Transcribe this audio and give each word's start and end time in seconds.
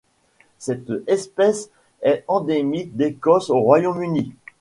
Cette 0.57 0.91
espèce 1.05 1.69
est 2.01 2.23
endémique 2.27 2.95
d'Écosse 2.97 3.51
au 3.51 3.59
Royaume-Uni. 3.59 4.33